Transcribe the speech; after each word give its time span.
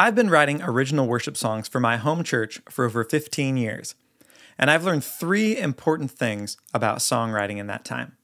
I've 0.00 0.14
been 0.14 0.30
writing 0.30 0.62
original 0.62 1.08
worship 1.08 1.36
songs 1.36 1.66
for 1.66 1.80
my 1.80 1.96
home 1.96 2.22
church 2.22 2.62
for 2.70 2.84
over 2.84 3.02
15 3.02 3.56
years, 3.56 3.96
and 4.56 4.70
I've 4.70 4.84
learned 4.84 5.02
three 5.02 5.58
important 5.58 6.12
things 6.12 6.56
about 6.72 6.98
songwriting 6.98 7.56
in 7.56 7.66
that 7.66 7.84
time. 7.84 8.16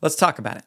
Let's 0.00 0.16
talk 0.16 0.40
about 0.40 0.56
it. 0.56 0.64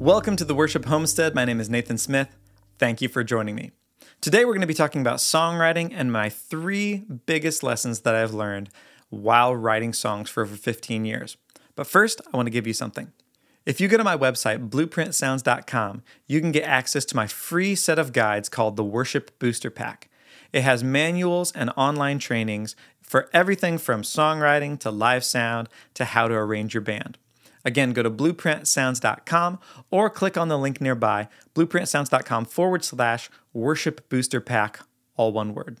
Welcome 0.00 0.36
to 0.36 0.46
the 0.46 0.54
Worship 0.54 0.86
Homestead. 0.86 1.34
My 1.34 1.44
name 1.44 1.60
is 1.60 1.68
Nathan 1.68 1.98
Smith. 1.98 2.34
Thank 2.78 3.02
you 3.02 3.10
for 3.10 3.22
joining 3.22 3.56
me. 3.56 3.72
Today, 4.22 4.46
we're 4.46 4.54
going 4.54 4.62
to 4.62 4.66
be 4.66 4.72
talking 4.72 5.02
about 5.02 5.18
songwriting 5.18 5.92
and 5.94 6.10
my 6.10 6.30
three 6.30 7.04
biggest 7.26 7.62
lessons 7.62 8.00
that 8.00 8.14
I've 8.14 8.32
learned 8.32 8.70
while 9.10 9.54
writing 9.54 9.92
songs 9.92 10.30
for 10.30 10.44
over 10.44 10.56
15 10.56 11.04
years. 11.04 11.36
But 11.76 11.86
first, 11.86 12.20
I 12.32 12.36
want 12.36 12.46
to 12.46 12.52
give 12.52 12.66
you 12.66 12.72
something. 12.72 13.12
If 13.66 13.80
you 13.80 13.88
go 13.88 13.96
to 13.96 14.04
my 14.04 14.16
website, 14.16 14.68
blueprintsounds.com, 14.68 16.02
you 16.26 16.40
can 16.40 16.52
get 16.52 16.64
access 16.64 17.04
to 17.06 17.16
my 17.16 17.26
free 17.26 17.74
set 17.74 17.98
of 17.98 18.12
guides 18.12 18.48
called 18.48 18.76
the 18.76 18.84
Worship 18.84 19.38
Booster 19.38 19.70
Pack. 19.70 20.10
It 20.52 20.62
has 20.62 20.84
manuals 20.84 21.50
and 21.52 21.70
online 21.76 22.18
trainings 22.18 22.76
for 23.00 23.28
everything 23.32 23.78
from 23.78 24.02
songwriting 24.02 24.78
to 24.80 24.90
live 24.90 25.24
sound 25.24 25.68
to 25.94 26.04
how 26.04 26.28
to 26.28 26.34
arrange 26.34 26.74
your 26.74 26.80
band. 26.82 27.18
Again, 27.64 27.92
go 27.92 28.02
to 28.02 28.10
blueprintsounds.com 28.10 29.58
or 29.90 30.10
click 30.10 30.36
on 30.36 30.48
the 30.48 30.58
link 30.58 30.80
nearby, 30.80 31.28
blueprintsounds.com 31.54 32.44
forward 32.44 32.84
slash 32.84 33.30
worship 33.54 34.08
booster 34.10 34.40
pack, 34.40 34.80
all 35.16 35.32
one 35.32 35.54
word. 35.54 35.78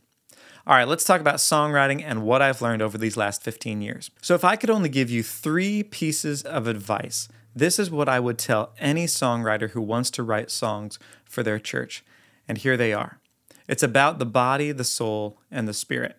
All 0.66 0.74
right, 0.74 0.88
let's 0.88 1.04
talk 1.04 1.20
about 1.20 1.36
songwriting 1.36 2.02
and 2.02 2.22
what 2.22 2.40
I've 2.40 2.62
learned 2.62 2.80
over 2.80 2.96
these 2.96 3.18
last 3.18 3.42
15 3.42 3.82
years. 3.82 4.10
So, 4.22 4.34
if 4.34 4.44
I 4.44 4.56
could 4.56 4.70
only 4.70 4.88
give 4.88 5.10
you 5.10 5.22
three 5.22 5.82
pieces 5.82 6.42
of 6.42 6.66
advice, 6.66 7.28
this 7.54 7.78
is 7.78 7.90
what 7.90 8.08
I 8.08 8.18
would 8.18 8.38
tell 8.38 8.72
any 8.78 9.04
songwriter 9.04 9.70
who 9.70 9.82
wants 9.82 10.10
to 10.12 10.22
write 10.22 10.50
songs 10.50 10.98
for 11.26 11.42
their 11.42 11.58
church. 11.58 12.02
And 12.48 12.56
here 12.56 12.78
they 12.78 12.94
are 12.94 13.20
it's 13.68 13.82
about 13.82 14.18
the 14.18 14.26
body, 14.26 14.72
the 14.72 14.84
soul, 14.84 15.38
and 15.50 15.68
the 15.68 15.74
spirit. 15.74 16.18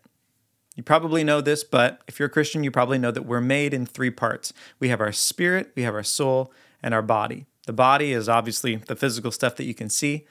You 0.76 0.84
probably 0.84 1.24
know 1.24 1.42
this, 1.42 1.64
but 1.64 2.02
if 2.08 2.20
you're 2.20 2.28
a 2.28 2.32
Christian, 2.32 2.64
you 2.64 2.70
probably 2.70 3.00
know 3.00 3.12
that 3.12 3.26
we're 3.26 3.42
made 3.42 3.74
in 3.74 3.88
three 3.88 4.12
parts 4.12 4.54
we 4.80 4.90
have 4.90 5.02
our 5.02 5.12
spirit, 5.12 5.72
we 5.76 5.82
have 5.82 5.96
our 5.96 6.04
soul, 6.04 6.54
and 6.84 6.94
our 6.94 7.02
body. 7.02 7.48
The 7.66 7.74
body 7.74 8.14
is 8.14 8.30
obviously 8.30 8.76
the 8.76 8.96
physical 8.96 9.32
stuff 9.32 9.56
that 9.56 9.66
you 9.66 9.74
can 9.74 9.90
see, 9.90 10.28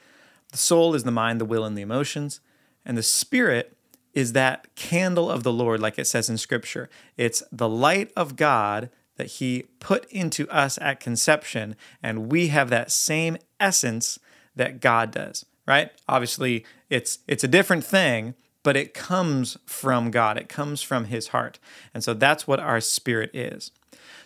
the 0.51 0.57
soul 0.57 0.95
is 0.95 1.03
the 1.03 1.11
mind, 1.11 1.41
the 1.41 1.45
will, 1.45 1.65
and 1.65 1.77
the 1.77 1.81
emotions, 1.81 2.39
and 2.85 2.97
the 2.97 3.03
spirit 3.03 3.74
is 4.15 4.33
that 4.33 4.73
candle 4.75 5.29
of 5.29 5.43
the 5.43 5.53
Lord, 5.53 5.81
like 5.81 5.99
it 5.99 6.07
says 6.07 6.29
in 6.29 6.37
Scripture. 6.37 6.89
It's 7.17 7.43
the 7.51 7.69
light 7.69 8.11
of 8.15 8.37
God 8.37 8.89
that 9.17 9.27
He 9.27 9.65
put 9.79 10.09
into 10.11 10.49
us 10.49 10.79
at 10.81 10.99
conception, 10.99 11.75
and 12.01 12.31
we 12.31 12.47
have 12.47 12.69
that 12.69 12.91
same 12.91 13.37
essence 13.59 14.17
that 14.55 14.79
God 14.79 15.11
does, 15.11 15.45
right? 15.67 15.91
Obviously, 16.07 16.65
it's 16.89 17.19
it's 17.27 17.43
a 17.43 17.49
different 17.49 17.83
thing, 17.83 18.33
but 18.63 18.77
it 18.77 18.93
comes 18.93 19.57
from 19.65 20.11
God. 20.11 20.37
It 20.37 20.49
comes 20.49 20.81
from 20.81 21.05
His 21.05 21.27
heart, 21.27 21.59
and 21.93 22.03
so 22.03 22.13
that's 22.13 22.47
what 22.47 22.59
our 22.59 22.79
spirit 22.79 23.29
is. 23.35 23.71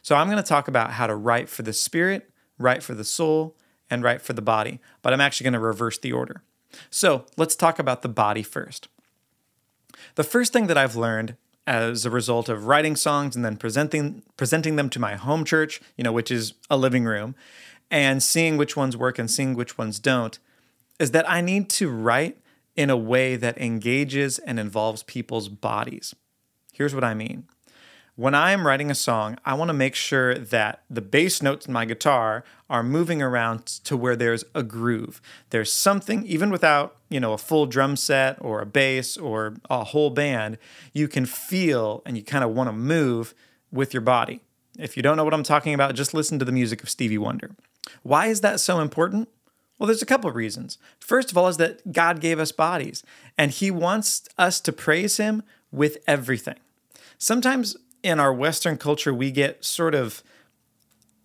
So 0.01 0.15
I'm 0.15 0.27
going 0.27 0.41
to 0.41 0.43
talk 0.43 0.67
about 0.67 0.91
how 0.91 1.07
to 1.07 1.15
write 1.15 1.49
for 1.49 1.63
the 1.63 1.73
spirit, 1.73 2.29
write 2.57 2.83
for 2.83 2.93
the 2.93 3.03
soul, 3.03 3.55
and 3.89 4.03
write 4.03 4.21
for 4.21 4.33
the 4.33 4.41
body, 4.41 4.79
but 5.01 5.13
I'm 5.13 5.21
actually 5.21 5.45
going 5.45 5.53
to 5.53 5.59
reverse 5.59 5.97
the 5.97 6.13
order. 6.13 6.43
So 6.91 7.25
let's 7.37 7.55
talk 7.55 7.79
about 7.79 8.03
the 8.03 8.09
body 8.09 8.43
first. 8.43 8.87
The 10.15 10.23
first 10.23 10.53
thing 10.53 10.67
that 10.67 10.77
I've 10.77 10.95
learned 10.95 11.35
as 11.67 12.05
a 12.05 12.09
result 12.09 12.49
of 12.49 12.65
writing 12.65 12.95
songs 12.95 13.35
and 13.35 13.45
then 13.45 13.55
presenting 13.55 14.23
presenting 14.37 14.75
them 14.75 14.89
to 14.89 14.99
my 14.99 15.15
home 15.15 15.45
church, 15.45 15.81
you 15.97 16.03
know, 16.03 16.11
which 16.11 16.31
is 16.31 16.53
a 16.69 16.77
living 16.77 17.05
room, 17.05 17.35
and 17.91 18.23
seeing 18.23 18.57
which 18.57 18.75
ones 18.75 18.97
work 18.97 19.19
and 19.19 19.29
seeing 19.29 19.53
which 19.53 19.77
ones 19.77 19.99
don't, 19.99 20.39
is 20.99 21.11
that 21.11 21.29
I 21.29 21.41
need 21.41 21.69
to 21.71 21.89
write 21.89 22.37
in 22.75 22.89
a 22.89 22.97
way 22.97 23.35
that 23.35 23.57
engages 23.57 24.39
and 24.39 24.59
involves 24.59 25.03
people's 25.03 25.49
bodies. 25.49 26.15
Here's 26.73 26.95
what 26.95 27.03
I 27.03 27.13
mean 27.13 27.45
when 28.19 28.35
I'm 28.35 28.67
writing 28.67 28.91
a 28.91 28.95
song, 28.95 29.37
I 29.45 29.53
want 29.53 29.69
to 29.69 29.73
make 29.73 29.95
sure 29.95 30.37
that 30.37 30.83
the 30.89 30.99
bass 30.99 31.41
notes 31.41 31.67
in 31.67 31.71
my 31.71 31.85
guitar 31.85 32.43
are 32.69 32.83
moving 32.83 33.21
around 33.21 33.65
to 33.85 33.95
where 33.95 34.17
there's 34.17 34.43
a 34.53 34.61
groove. 34.61 35.21
There's 35.51 35.71
something, 35.71 36.25
even 36.25 36.49
without, 36.49 36.97
you 37.07 37.21
know, 37.21 37.31
a 37.31 37.37
full 37.37 37.65
drum 37.65 37.95
set 37.95 38.35
or 38.41 38.59
a 38.59 38.65
bass 38.65 39.15
or 39.15 39.53
a 39.69 39.85
whole 39.85 40.09
band, 40.09 40.57
you 40.91 41.07
can 41.07 41.25
feel 41.25 42.01
and 42.05 42.17
you 42.17 42.23
kind 42.23 42.43
of 42.43 42.49
want 42.49 42.67
to 42.67 42.73
move 42.73 43.33
with 43.71 43.93
your 43.93 44.01
body. 44.01 44.41
If 44.77 44.97
you 44.97 45.01
don't 45.01 45.15
know 45.15 45.23
what 45.23 45.33
I'm 45.33 45.41
talking 45.41 45.73
about, 45.73 45.95
just 45.95 46.13
listen 46.13 46.39
to 46.39 46.45
the 46.45 46.51
music 46.51 46.83
of 46.83 46.89
Stevie 46.89 47.17
Wonder. 47.17 47.51
Why 48.03 48.27
is 48.27 48.41
that 48.41 48.59
so 48.59 48.81
important? 48.81 49.29
Well, 49.77 49.87
there's 49.87 50.01
a 50.01 50.05
couple 50.05 50.29
of 50.29 50.35
reasons. 50.35 50.77
First 50.99 51.31
of 51.31 51.37
all, 51.37 51.47
is 51.47 51.55
that 51.55 51.93
God 51.93 52.19
gave 52.19 52.37
us 52.37 52.51
bodies 52.51 53.01
and 53.37 53.51
He 53.51 53.71
wants 53.71 54.27
us 54.37 54.59
to 54.59 54.73
praise 54.73 55.15
Him 55.15 55.41
with 55.71 55.99
everything. 56.05 56.57
Sometimes 57.17 57.77
in 58.03 58.19
our 58.19 58.33
Western 58.33 58.77
culture, 58.77 59.13
we 59.13 59.31
get 59.31 59.63
sort 59.63 59.95
of 59.95 60.23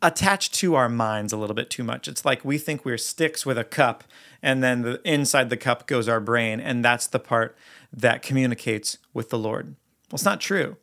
attached 0.03 0.53
to 0.55 0.75
our 0.75 0.89
minds 0.89 1.33
a 1.33 1.37
little 1.37 1.55
bit 1.55 1.71
too 1.71 1.83
much. 1.83 2.09
It's 2.09 2.25
like 2.25 2.45
we 2.45 2.59
think 2.59 2.85
we're 2.85 2.99
sticks 2.99 3.47
with 3.47 3.57
a 3.57 3.65
cup, 3.65 4.05
and 4.43 4.62
then 4.62 4.83
the, 4.83 5.01
inside 5.05 5.51
the 5.51 5.57
cup 5.57 5.87
goes 5.87 6.09
our 6.09 6.21
brain, 6.21 6.61
and 6.61 6.84
that's 6.84 7.07
the 7.07 7.19
part 7.19 7.57
that 7.93 8.23
communicates 8.23 8.99
with 9.15 9.31
the 9.31 9.39
Lord. 9.39 9.77
Well, 10.11 10.17
it's 10.17 10.25
not 10.25 10.41
true. 10.41 10.77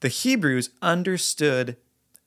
The 0.00 0.08
Hebrews 0.08 0.70
understood 0.80 1.76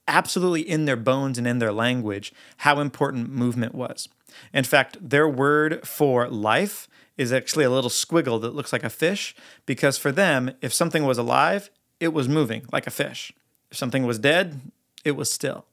absolutely 0.08 0.62
in 0.62 0.86
their 0.86 0.96
bones 0.96 1.38
and 1.38 1.48
in 1.48 1.60
their 1.60 1.72
language 1.72 2.34
how 2.58 2.80
important 2.80 3.30
movement 3.30 3.76
was. 3.76 4.08
In 4.54 4.64
fact, 4.64 4.98
their 5.02 5.28
word 5.28 5.86
for 5.88 6.28
life 6.30 6.88
is 7.18 7.34
actually 7.34 7.66
a 7.66 7.70
little 7.70 7.90
squiggle 7.90 8.40
that 8.42 8.56
looks 8.56 8.72
like 8.72 8.84
a 8.84 8.90
fish 8.90 9.36
because 9.66 9.98
for 9.98 10.12
them, 10.12 10.52
if 10.62 10.74
something 10.74 11.04
was 11.04 11.18
alive, 11.18 11.70
it 12.00 12.14
was 12.14 12.30
moving 12.30 12.66
like 12.72 12.88
a 12.88 12.92
fish. 12.92 13.34
If 13.72 13.78
something 13.78 14.06
was 14.06 14.20
dead, 14.20 14.62
it 15.04 15.12
was 15.12 15.32
still. 15.32 15.66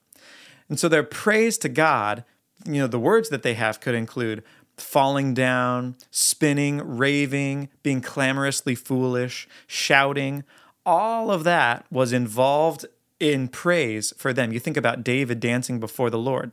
And 0.69 0.79
so 0.79 0.89
their 0.89 1.03
praise 1.03 1.59
to 1.59 1.69
God, 1.69 2.25
you 2.65 2.81
know, 2.81 2.87
the 2.87 2.99
words 2.99 3.29
that 3.29 3.43
they 3.43 3.55
have 3.55 3.81
could 3.81 3.95
include 3.95 4.43
falling 4.77 5.35
down, 5.35 5.97
spinning, 6.11 6.79
raving, 6.97 7.69
being 7.83 8.01
clamorously 8.01 8.75
foolish, 8.75 9.47
shouting. 9.67 10.45
All 10.85 11.31
of 11.31 11.45
that 11.45 11.87
was 11.91 12.13
involved 12.13 12.87
in 13.21 13.49
praise 13.49 14.13
for 14.17 14.33
them. 14.33 14.53
You 14.53 14.59
think 14.59 14.77
about 14.77 15.05
David 15.05 15.39
dancing 15.41 15.79
before 15.79 16.11
the 16.11 16.19
Lord. 16.19 16.53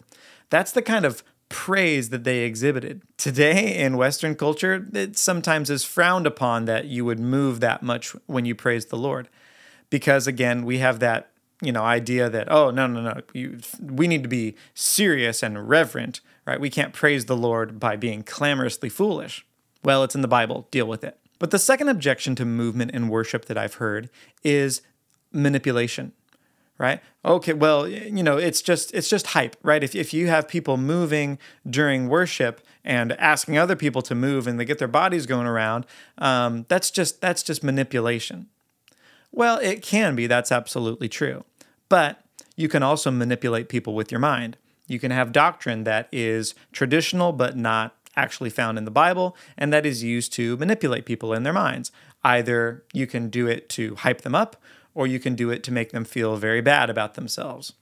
That's 0.50 0.72
the 0.72 0.82
kind 0.82 1.06
of 1.06 1.24
praise 1.50 2.09
that 2.09 2.24
they 2.24 2.40
exhibited. 2.40 3.02
Today 3.18 3.76
in 3.78 3.98
Western 3.98 4.36
culture, 4.36 4.88
it 4.94 5.18
sometimes 5.18 5.70
is 5.70 5.84
frowned 5.84 6.28
upon 6.28 6.66
that 6.66 6.86
you 6.86 7.03
would 7.03 7.20
move 7.20 7.59
that 7.59 7.82
much 7.82 8.09
when 8.28 8.46
you 8.46 8.56
praise 8.56 8.86
the 8.86 8.98
Lord 8.98 9.28
because 9.91 10.25
again 10.25 10.66
we 10.66 10.79
have 10.79 11.00
that 11.00 11.29
you 11.62 11.72
know 11.72 11.84
idea 11.84 12.28
that 12.28 12.52
oh 12.52 12.72
no 12.72 12.88
no 12.88 13.02
no 13.02 13.22
you, 13.34 13.59
we 13.79 14.07
need 14.07 14.24
to 14.24 14.29
be 14.29 14.56
serious 14.74 15.44
and 15.44 15.69
reverent 15.69 16.22
right? 16.47 16.59
We 16.59 16.72
can't 16.72 16.91
praise 16.91 17.25
the 17.25 17.38
lord 17.38 17.79
by 17.79 17.96
being 17.96 18.24
clamorously 18.24 18.90
foolish. 18.90 19.46
Well 19.84 20.03
it's 20.03 20.16
in 20.16 20.22
the 20.22 20.28
bible. 20.28 20.68
Deal 20.72 20.88
with 20.88 21.03
it. 21.03 21.19
But 21.38 21.52
the 21.52 21.59
second 21.59 21.90
objection 21.90 22.34
to 22.35 22.46
movement 22.46 22.91
in 22.91 23.09
worship 23.09 23.46
that 23.46 23.57
i've 23.59 23.75
heard 23.75 24.09
is 24.44 24.81
manipulation 25.31 26.13
right? 26.79 27.00
Okay 27.23 27.53
well 27.53 27.88
you 27.88 28.23
know 28.23 28.38
it's 28.38 28.63
just 28.63 28.91
it's 28.96 29.09
just 29.09 29.28
hype 29.28 29.56
right? 29.62 29.84
If, 29.84 29.94
if 29.94 30.13
you 30.16 30.28
have 30.29 30.47
people 30.47 30.78
moving 30.78 31.38
during 31.69 32.09
worship 32.09 32.62
and 32.84 33.12
asking 33.13 33.59
other 33.59 33.75
people 33.75 34.02
to 34.02 34.16
move 34.16 34.47
and 34.47 34.59
they 34.59 34.66
get 34.66 34.79
their 34.79 34.88
bodies 34.88 35.28
going 35.28 35.46
around 35.46 35.85
um, 36.18 36.66
that's 36.69 36.90
just 36.90 37.22
that's 37.22 37.44
just 37.44 37.63
manipulation 37.63 38.47
well, 39.31 39.58
it 39.58 39.81
can 39.81 40.16
be. 40.16 40.28
That's 40.28 40.52
absolutely 40.52 41.09
true. 41.09 41.44
But 41.90 42.24
you 42.56 42.68
can 42.68 42.84
also 42.84 43.12
manipulate 43.12 43.69
people 43.69 43.94
with 43.94 44.12
your 44.12 44.19
mind. 44.19 44.58
You 44.88 45.00
can 45.00 45.11
have 45.11 45.32
doctrine 45.32 45.84
that 45.85 46.09
is 46.11 46.53
traditional 46.72 47.32
but 47.32 47.55
not 47.55 47.96
actually 48.16 48.50
found 48.50 48.78
in 48.78 48.85
the 48.85 48.91
Bible, 48.91 49.38
and 49.58 49.72
that 49.72 49.85
is 49.85 50.03
used 50.03 50.34
to 50.34 50.58
manipulate 50.58 51.05
people 51.05 51.34
in 51.34 51.44
their 51.44 51.53
minds. 51.53 51.91
Either 52.23 52.84
you 52.91 53.08
can 53.08 53.29
do 53.29 53.47
it 53.47 53.70
to 53.70 53.96
hype 53.96 54.22
them 54.22 54.35
up, 54.35 54.58
or 54.94 55.08
you 55.08 55.17
can 55.20 55.34
do 55.34 55.50
it 55.50 55.64
to 55.64 55.72
make 55.72 55.91
them 55.91 56.03
feel 56.03 56.35
very 56.35 56.59
bad 56.59 56.90
about 56.90 57.14
themselves. 57.14 57.73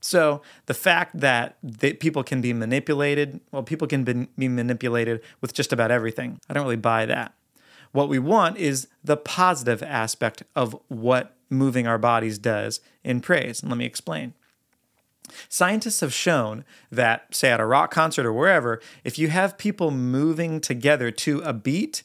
So 0.00 0.40
the 0.66 0.74
fact 0.74 1.20
that 1.20 1.56
people 2.00 2.22
can 2.22 2.40
be 2.40 2.54
manipulated, 2.54 3.40
well, 3.52 3.62
people 3.62 3.86
can 3.86 4.28
be 4.36 4.48
manipulated 4.48 5.22
with 5.42 5.52
just 5.52 5.72
about 5.72 5.90
everything. 5.90 6.40
I 6.48 6.54
don't 6.54 6.64
really 6.64 6.76
buy 6.76 7.06
that. 7.06 7.34
What 7.94 8.08
we 8.08 8.18
want 8.18 8.56
is 8.56 8.88
the 9.04 9.16
positive 9.16 9.80
aspect 9.80 10.42
of 10.56 10.76
what 10.88 11.36
moving 11.48 11.86
our 11.86 11.96
bodies 11.96 12.38
does 12.38 12.80
in 13.04 13.20
praise. 13.20 13.62
And 13.62 13.70
let 13.70 13.78
me 13.78 13.84
explain. 13.84 14.34
Scientists 15.48 16.00
have 16.00 16.12
shown 16.12 16.64
that, 16.90 17.32
say, 17.32 17.52
at 17.52 17.60
a 17.60 17.64
rock 17.64 17.92
concert 17.92 18.26
or 18.26 18.32
wherever, 18.32 18.80
if 19.04 19.16
you 19.16 19.28
have 19.28 19.56
people 19.58 19.92
moving 19.92 20.60
together 20.60 21.12
to 21.12 21.38
a 21.42 21.52
beat, 21.52 22.02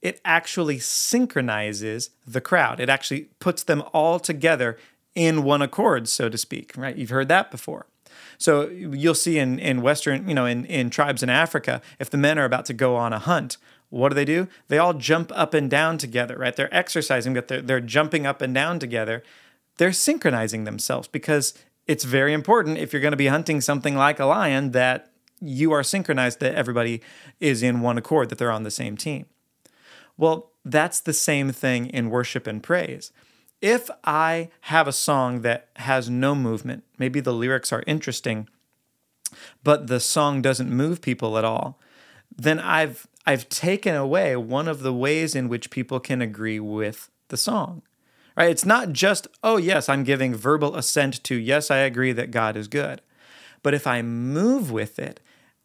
it 0.00 0.22
actually 0.24 0.78
synchronizes 0.78 2.08
the 2.26 2.40
crowd. 2.40 2.80
It 2.80 2.88
actually 2.88 3.28
puts 3.38 3.62
them 3.62 3.82
all 3.92 4.18
together 4.18 4.78
in 5.14 5.44
one 5.44 5.60
accord, 5.60 6.08
so 6.08 6.30
to 6.30 6.38
speak, 6.38 6.72
right? 6.78 6.96
You've 6.96 7.10
heard 7.10 7.28
that 7.28 7.50
before. 7.50 7.84
So 8.38 8.68
you'll 8.70 9.14
see 9.14 9.38
in, 9.38 9.58
in 9.58 9.82
Western, 9.82 10.26
you 10.26 10.34
know, 10.34 10.46
in, 10.46 10.64
in 10.64 10.88
tribes 10.88 11.22
in 11.22 11.28
Africa, 11.28 11.82
if 11.98 12.08
the 12.08 12.16
men 12.16 12.38
are 12.38 12.46
about 12.46 12.64
to 12.66 12.72
go 12.72 12.96
on 12.96 13.12
a 13.12 13.18
hunt, 13.18 13.58
what 13.90 14.10
do 14.10 14.14
they 14.14 14.24
do? 14.24 14.48
They 14.68 14.78
all 14.78 14.94
jump 14.94 15.30
up 15.34 15.54
and 15.54 15.70
down 15.70 15.98
together, 15.98 16.36
right? 16.36 16.54
They're 16.54 16.74
exercising, 16.74 17.34
but 17.34 17.48
they're, 17.48 17.62
they're 17.62 17.80
jumping 17.80 18.26
up 18.26 18.42
and 18.42 18.54
down 18.54 18.78
together. 18.78 19.22
They're 19.78 19.92
synchronizing 19.92 20.64
themselves 20.64 21.08
because 21.08 21.54
it's 21.86 22.04
very 22.04 22.32
important 22.32 22.78
if 22.78 22.92
you're 22.92 23.02
going 23.02 23.12
to 23.12 23.16
be 23.16 23.28
hunting 23.28 23.60
something 23.60 23.94
like 23.94 24.18
a 24.18 24.26
lion 24.26 24.72
that 24.72 25.12
you 25.40 25.72
are 25.72 25.82
synchronized, 25.82 26.40
that 26.40 26.54
everybody 26.54 27.02
is 27.40 27.62
in 27.62 27.80
one 27.80 27.98
accord, 27.98 28.30
that 28.30 28.38
they're 28.38 28.50
on 28.50 28.62
the 28.62 28.70
same 28.70 28.96
team. 28.96 29.26
Well, 30.16 30.50
that's 30.64 31.00
the 31.00 31.12
same 31.12 31.52
thing 31.52 31.86
in 31.86 32.10
worship 32.10 32.46
and 32.46 32.62
praise. 32.62 33.12
If 33.60 33.88
I 34.04 34.50
have 34.62 34.88
a 34.88 34.92
song 34.92 35.42
that 35.42 35.68
has 35.76 36.10
no 36.10 36.34
movement, 36.34 36.84
maybe 36.98 37.20
the 37.20 37.32
lyrics 37.32 37.72
are 37.72 37.84
interesting, 37.86 38.48
but 39.62 39.86
the 39.86 40.00
song 40.00 40.42
doesn't 40.42 40.70
move 40.70 41.00
people 41.00 41.38
at 41.38 41.44
all, 41.44 41.78
then 42.34 42.58
I've 42.58 43.06
I've 43.26 43.48
taken 43.48 43.94
away 43.94 44.36
one 44.36 44.68
of 44.68 44.80
the 44.80 44.92
ways 44.92 45.34
in 45.34 45.48
which 45.48 45.70
people 45.70 45.98
can 45.98 46.22
agree 46.22 46.60
with 46.60 47.10
the 47.28 47.36
song. 47.36 47.82
Right? 48.36 48.50
It's 48.50 48.66
not 48.66 48.92
just, 48.92 49.26
oh 49.42 49.56
yes, 49.56 49.88
I'm 49.88 50.04
giving 50.04 50.34
verbal 50.34 50.76
assent 50.76 51.24
to 51.24 51.34
yes, 51.34 51.70
I 51.70 51.78
agree 51.78 52.12
that 52.12 52.30
God 52.30 52.56
is 52.56 52.68
good. 52.68 53.00
But 53.62 53.74
if 53.74 53.86
I 53.86 54.02
move 54.02 54.70
with 54.70 54.98
it, 54.98 55.20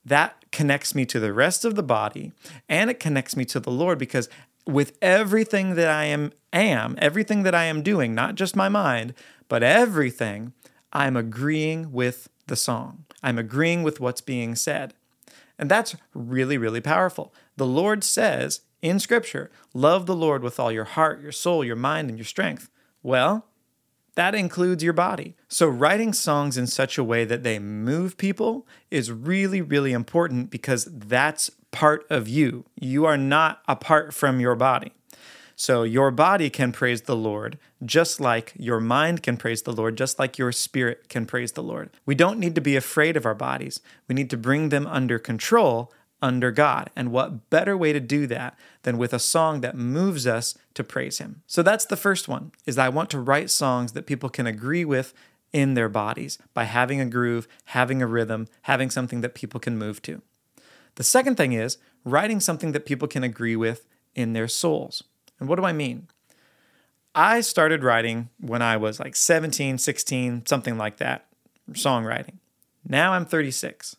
that 0.06 0.46
connects 0.52 0.96
me 0.96 1.06
to 1.06 1.20
the 1.20 1.34
rest 1.34 1.64
of 1.66 1.76
the 1.76 1.84
body 1.84 2.32
and 2.68 2.90
it 2.90 3.00
connects 3.00 3.36
me 3.36 3.46
to 3.46 3.60
the 3.60 3.70
Lord 3.70 4.00
because 4.00 4.30
with 4.66 4.98
everything 5.02 5.76
that 5.76 5.90
I 5.90 6.06
am 6.06 6.32
am, 6.54 6.96
everything 7.00 7.44
that 7.44 7.56
I 7.56 7.66
am 7.66 7.82
doing, 7.82 8.16
not 8.16 8.36
just 8.36 8.56
my 8.56 8.70
mind, 8.70 9.14
but 9.48 9.64
everything, 9.64 10.54
I'm 10.94 11.16
agreeing 11.16 11.92
with 11.92 12.30
the 12.48 12.56
song. 12.56 13.06
I'm 13.24 13.38
agreeing 13.38 13.84
with 13.84 14.00
what's 14.00 14.22
being 14.22 14.56
said. 14.56 14.94
And 15.58 15.70
that's 15.70 15.96
really, 16.14 16.58
really 16.58 16.82
powerful. 16.82 17.34
The 17.58 17.68
Lord 17.68 18.04
says 18.04 18.62
in 18.82 19.00
Scripture, 19.00 19.52
love 19.74 20.06
the 20.06 20.16
Lord 20.16 20.44
with 20.44 20.60
all 20.60 20.72
your 20.72 20.86
heart, 20.86 21.22
your 21.22 21.32
soul, 21.32 21.64
your 21.64 21.76
mind, 21.76 22.10
and 22.10 22.18
your 22.18 22.26
strength. 22.26 22.70
Well, 23.04 23.46
that 24.16 24.36
includes 24.36 24.84
your 24.84 24.94
body. 24.94 25.36
So, 25.48 25.68
writing 25.68 26.14
songs 26.14 26.58
in 26.58 26.68
such 26.68 26.98
a 26.98 27.04
way 27.04 27.24
that 27.26 27.44
they 27.44 27.60
move 27.60 28.18
people 28.18 28.68
is 28.90 29.12
really, 29.12 29.62
really 29.62 29.94
important 29.94 30.50
because 30.50 30.86
that's 30.86 31.50
part 31.72 32.06
of 32.10 32.28
you. 32.28 32.66
You 32.80 33.06
are 33.06 33.18
not 33.18 33.62
apart 33.68 34.14
from 34.14 34.40
your 34.40 34.56
body. 34.56 34.92
So 35.56 35.84
your 35.84 36.12
body 36.12 36.50
can 36.50 36.72
praise 36.72 37.04
the 37.04 37.16
Lord, 37.16 37.58
just 37.84 38.20
like 38.20 38.54
your 38.58 38.80
mind 38.80 39.24
can 39.24 39.38
praise 39.38 39.62
the 39.62 39.74
Lord, 39.74 39.98
just 39.98 40.20
like 40.20 40.38
your 40.38 40.52
spirit 40.52 41.10
can 41.10 41.26
praise 41.26 41.54
the 41.54 41.64
Lord. 41.64 41.90
We 42.06 42.16
don't 42.16 42.40
need 42.40 42.56
to 42.56 42.62
be 42.62 42.76
afraid 42.76 43.18
of 43.18 43.26
our 43.26 43.36
bodies. 43.36 43.80
We 44.08 44.16
need 44.16 44.30
to 44.32 44.38
bring 44.38 44.70
them 44.70 44.88
under 44.88 45.20
control 45.20 45.92
under 46.22 46.52
God. 46.52 46.90
And 46.96 47.12
what 47.12 47.50
better 47.50 47.76
way 47.76 47.94
to 47.94 48.00
do 48.00 48.28
that 48.28 48.58
than 48.84 48.98
with 48.98 49.14
a 49.14 49.20
song 49.20 49.62
that 49.62 49.76
moves 49.76 50.28
us 50.28 50.56
to 50.76 50.84
praise 50.84 51.18
him. 51.18 51.42
So 51.48 51.64
that's 51.64 51.86
the 51.86 51.98
first 51.98 52.28
one 52.28 52.52
is 52.66 52.78
I 52.78 52.90
want 52.90 53.10
to 53.12 53.20
write 53.20 53.50
songs 53.50 53.94
that 53.94 54.06
people 54.06 54.30
can 54.30 54.46
agree 54.46 54.86
with 54.86 55.14
in 55.52 55.74
their 55.74 55.90
bodies 55.90 56.38
by 56.54 56.64
having 56.66 57.02
a 57.02 57.06
groove, 57.06 57.48
having 57.66 58.02
a 58.02 58.08
rhythm, 58.08 58.48
having 58.64 58.90
something 58.90 59.22
that 59.22 59.36
people 59.36 59.60
can 59.60 59.78
move 59.78 60.02
to. 60.04 60.22
The 60.96 61.04
second 61.04 61.36
thing 61.36 61.54
is 61.54 61.78
writing 62.06 62.40
something 62.40 62.72
that 62.72 62.86
people 62.86 63.08
can 63.08 63.24
agree 63.24 63.56
with 63.56 63.88
in 64.16 64.34
their 64.34 64.48
souls. 64.48 65.04
And 65.42 65.50
what 65.50 65.58
do 65.58 65.66
I 65.66 65.74
mean? 65.74 66.08
I 67.14 67.42
started 67.42 67.84
writing 67.84 68.30
when 68.40 68.62
I 68.62 68.78
was 68.78 69.00
like 69.00 69.18
17, 69.18 69.80
16, 69.80 70.46
something 70.46 70.78
like 70.78 70.98
that, 70.98 71.26
songwriting. 71.72 72.36
Now 72.88 73.14
I'm 73.14 73.26
36. 73.26 73.98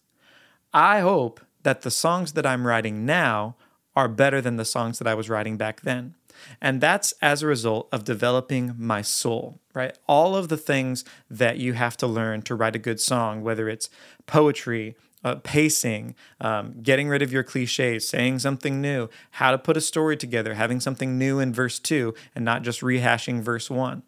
I 0.73 1.01
hope 1.01 1.41
that 1.65 1.83
the 1.83 1.91
songs 1.91 2.33
that 2.33 2.47
I'm 2.47 2.67
writing 2.67 3.05
now 3.05 3.57
are 3.95 4.09
better 4.09 4.41
than 4.41 4.57
the 4.57 4.65
songs 4.65 4.99
that 4.99 5.09
I 5.09 5.15
was 5.15 5.29
writing 5.29 5.57
back 5.59 5.83
then. 5.83 6.15
And 6.61 6.81
that's 6.81 7.13
as 7.21 7.43
a 7.43 7.47
result 7.47 7.89
of 7.93 8.05
developing 8.05 8.75
my 8.79 9.03
soul, 9.03 9.59
right? 9.75 9.97
All 10.07 10.35
of 10.35 10.49
the 10.49 10.57
things 10.57 11.05
that 11.29 11.59
you 11.59 11.75
have 11.75 11.97
to 11.99 12.07
learn 12.07 12.43
to 12.43 12.55
write 12.55 12.77
a 12.77 12.81
good 12.81 13.01
song, 13.01 13.43
whether 13.43 13.69
it's 13.69 13.91
poetry, 14.27 14.97
uh, 15.25 15.37
pacing, 15.37 16.15
um, 16.41 16.75
getting 16.83 17.09
rid 17.09 17.23
of 17.23 17.33
your 17.33 17.43
cliches, 17.43 18.09
saying 18.09 18.39
something 18.39 18.81
new, 18.81 19.09
how 19.33 19.51
to 19.51 19.59
put 19.59 19.77
a 19.77 19.81
story 19.81 20.17
together, 20.17 20.55
having 20.55 20.81
something 20.81 21.19
new 21.19 21.39
in 21.39 21.53
verse 21.53 21.79
two 21.79 22.15
and 22.35 22.45
not 22.45 22.63
just 22.63 22.81
rehashing 22.81 23.41
verse 23.41 23.71
one. 23.71 24.03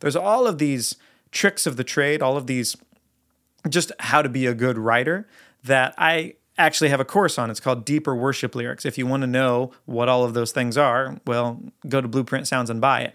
There's 0.00 0.16
all 0.16 0.46
of 0.46 0.58
these 0.58 0.96
tricks 1.30 1.66
of 1.66 1.76
the 1.76 1.84
trade, 1.84 2.22
all 2.22 2.36
of 2.36 2.46
these 2.46 2.76
just 3.68 3.92
how 3.98 4.22
to 4.22 4.28
be 4.28 4.46
a 4.46 4.54
good 4.54 4.76
writer 4.76 5.26
that 5.62 5.94
I 5.96 6.34
actually 6.58 6.90
have 6.90 7.00
a 7.00 7.04
course 7.04 7.38
on. 7.38 7.50
It's 7.50 7.60
called 7.60 7.84
Deeper 7.84 8.14
Worship 8.14 8.54
Lyrics. 8.54 8.84
If 8.84 8.98
you 8.98 9.06
want 9.06 9.22
to 9.22 9.26
know 9.26 9.72
what 9.86 10.08
all 10.08 10.24
of 10.24 10.34
those 10.34 10.52
things 10.52 10.76
are, 10.76 11.18
well, 11.26 11.60
go 11.88 12.00
to 12.00 12.08
Blueprint 12.08 12.46
Sounds 12.46 12.70
and 12.70 12.80
buy 12.80 13.00
it. 13.00 13.14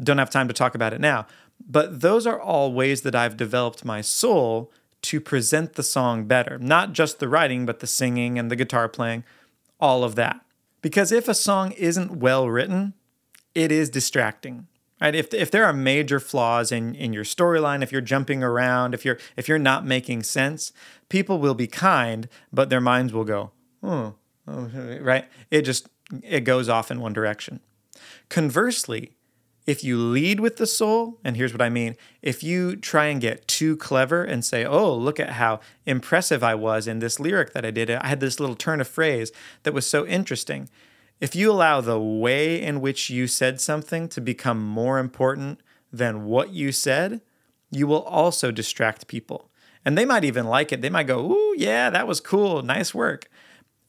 Don't 0.00 0.18
have 0.18 0.30
time 0.30 0.48
to 0.48 0.54
talk 0.54 0.74
about 0.74 0.92
it 0.92 1.00
now. 1.00 1.26
But 1.68 2.00
those 2.00 2.26
are 2.26 2.40
all 2.40 2.72
ways 2.72 3.02
that 3.02 3.14
I've 3.14 3.36
developed 3.36 3.84
my 3.84 4.00
soul 4.00 4.72
to 5.02 5.20
present 5.20 5.74
the 5.74 5.82
song 5.82 6.24
better. 6.24 6.58
Not 6.58 6.92
just 6.92 7.18
the 7.18 7.28
writing, 7.28 7.66
but 7.66 7.80
the 7.80 7.86
singing 7.86 8.38
and 8.38 8.50
the 8.50 8.56
guitar 8.56 8.88
playing, 8.88 9.24
all 9.80 10.04
of 10.04 10.14
that. 10.16 10.40
Because 10.82 11.12
if 11.12 11.28
a 11.28 11.34
song 11.34 11.72
isn't 11.72 12.18
well 12.18 12.48
written, 12.48 12.94
it 13.54 13.72
is 13.72 13.90
distracting. 13.90 14.66
Right? 15.00 15.14
If, 15.14 15.32
if 15.32 15.50
there 15.50 15.64
are 15.64 15.72
major 15.72 16.18
flaws 16.18 16.72
in, 16.72 16.94
in 16.94 17.12
your 17.12 17.24
storyline, 17.24 17.82
if 17.82 17.92
you're 17.92 18.00
jumping 18.00 18.42
around, 18.42 18.94
if 18.94 19.04
you're 19.04 19.18
if 19.36 19.48
you're 19.48 19.58
not 19.58 19.86
making 19.86 20.24
sense, 20.24 20.72
people 21.08 21.38
will 21.38 21.54
be 21.54 21.68
kind, 21.68 22.28
but 22.52 22.68
their 22.68 22.80
minds 22.80 23.12
will 23.12 23.24
go, 23.24 23.52
oh, 23.82 24.14
oh 24.46 24.98
right? 25.00 25.26
It 25.50 25.62
just 25.62 25.88
it 26.24 26.40
goes 26.40 26.68
off 26.68 26.90
in 26.90 27.00
one 27.00 27.12
direction. 27.12 27.60
Conversely, 28.28 29.12
if 29.68 29.84
you 29.84 29.98
lead 29.98 30.40
with 30.40 30.56
the 30.56 30.66
soul, 30.66 31.20
and 31.22 31.36
here's 31.36 31.52
what 31.52 31.60
I 31.60 31.68
mean 31.68 31.94
if 32.22 32.42
you 32.42 32.74
try 32.74 33.08
and 33.08 33.20
get 33.20 33.46
too 33.46 33.76
clever 33.76 34.24
and 34.24 34.42
say, 34.42 34.64
oh, 34.64 34.94
look 34.94 35.20
at 35.20 35.32
how 35.32 35.60
impressive 35.84 36.42
I 36.42 36.54
was 36.54 36.88
in 36.88 37.00
this 37.00 37.20
lyric 37.20 37.52
that 37.52 37.66
I 37.66 37.70
did, 37.70 37.90
I 37.90 38.06
had 38.06 38.20
this 38.20 38.40
little 38.40 38.56
turn 38.56 38.80
of 38.80 38.88
phrase 38.88 39.30
that 39.64 39.74
was 39.74 39.86
so 39.86 40.06
interesting. 40.06 40.70
If 41.20 41.36
you 41.36 41.52
allow 41.52 41.82
the 41.82 42.00
way 42.00 42.62
in 42.62 42.80
which 42.80 43.10
you 43.10 43.26
said 43.26 43.60
something 43.60 44.08
to 44.08 44.22
become 44.22 44.58
more 44.66 44.98
important 44.98 45.60
than 45.92 46.24
what 46.24 46.48
you 46.48 46.72
said, 46.72 47.20
you 47.70 47.86
will 47.86 48.04
also 48.04 48.50
distract 48.50 49.06
people. 49.06 49.50
And 49.84 49.98
they 49.98 50.06
might 50.06 50.24
even 50.24 50.46
like 50.46 50.72
it. 50.72 50.80
They 50.80 50.88
might 50.88 51.06
go, 51.06 51.30
ooh, 51.30 51.54
yeah, 51.58 51.90
that 51.90 52.06
was 52.06 52.20
cool. 52.20 52.62
Nice 52.62 52.94
work. 52.94 53.28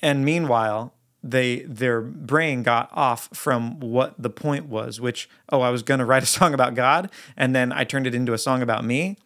And 0.02 0.26
meanwhile, 0.26 0.94
they 1.24 1.62
their 1.62 2.02
brain 2.02 2.64
got 2.64 2.90
off 2.94 3.30
from 3.34 3.80
what 3.80 4.16
the 4.18 4.30
point 4.30 4.68
was, 4.68 5.02
which 5.02 5.30
oh, 5.52 5.62
I 5.62 5.70
was 5.70 5.84
going 5.84 6.00
to 6.00 6.06
write 6.06 6.24
a 6.24 6.26
song 6.38 6.54
about 6.54 6.76
God, 6.76 7.12
and 7.36 7.56
then 7.56 7.72
I 7.72 7.84
turned 7.84 8.08
it 8.08 8.16
into 8.16 8.34
a 8.34 8.38
song 8.38 8.62
about 8.62 8.86
me. 8.86 9.18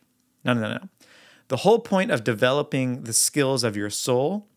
No, 0.44 0.54
no, 0.54 0.62
no, 0.62 0.70
no. 0.70 0.90
The 1.50 1.58
whole 1.58 1.80
point 1.80 2.12
of 2.12 2.24
developing 2.24 3.04
the 3.04 3.14
skills 3.14 3.64
of 3.64 3.76
your 3.76 3.90
soul 3.90 4.48